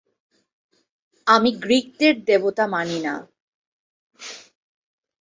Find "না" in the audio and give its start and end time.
2.99-3.13